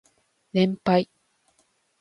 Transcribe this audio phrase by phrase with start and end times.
[0.51, 1.07] 連敗